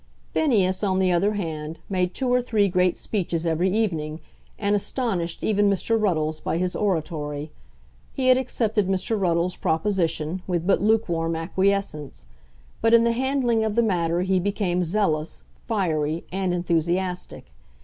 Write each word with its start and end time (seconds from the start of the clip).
Phineas, 0.33 0.83
on 0.83 0.97
the 0.97 1.11
other 1.11 1.33
hand, 1.33 1.77
made 1.87 2.15
two 2.15 2.27
or 2.33 2.41
three 2.41 2.67
great 2.67 2.97
speeches 2.97 3.45
every 3.45 3.69
evening, 3.69 4.19
and 4.57 4.75
astonished 4.75 5.43
even 5.43 5.69
Mr. 5.69 5.95
Ruddles 5.95 6.39
by 6.41 6.57
his 6.57 6.75
oratory. 6.75 7.51
He 8.11 8.29
had 8.29 8.35
accepted 8.35 8.87
Mr. 8.87 9.15
Ruddles's 9.21 9.57
proposition 9.57 10.41
with 10.47 10.65
but 10.65 10.81
lukewarm 10.81 11.35
acquiescence, 11.35 12.25
but 12.81 12.95
in 12.95 13.03
the 13.03 13.11
handling 13.11 13.63
of 13.63 13.75
the 13.75 13.83
matter 13.83 14.23
he 14.23 14.39
became 14.39 14.83
zealous, 14.83 15.43
fiery, 15.67 16.23
and 16.31 16.51
enthusiastic. 16.51 17.45